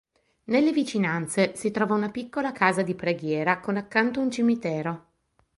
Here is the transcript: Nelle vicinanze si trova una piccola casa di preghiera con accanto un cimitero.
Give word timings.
Nelle 0.45 0.71
vicinanze 0.71 1.55
si 1.55 1.69
trova 1.69 1.93
una 1.93 2.09
piccola 2.09 2.51
casa 2.53 2.81
di 2.81 2.95
preghiera 2.95 3.59
con 3.59 3.77
accanto 3.77 4.19
un 4.19 4.31
cimitero. 4.31 5.05